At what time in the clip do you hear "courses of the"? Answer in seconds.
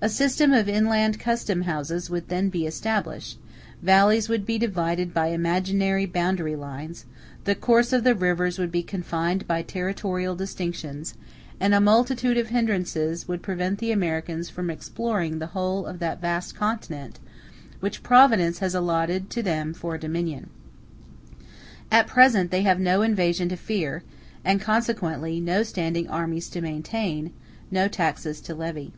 7.56-8.14